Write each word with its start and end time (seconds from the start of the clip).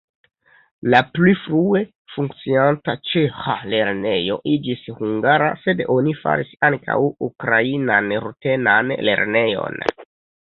La 0.91 0.99
pli 1.15 1.33
frue 1.39 1.79
funkcianta 2.13 2.95
ĉeĥa 3.09 3.57
lernejo 3.73 4.37
iĝis 4.53 4.81
hungara, 5.01 5.49
sed 5.65 5.83
oni 5.97 6.15
faris 6.23 6.55
ankaŭ 6.71 6.97
ukrainan-rutenan 7.27 8.91
lernejon. 9.11 9.79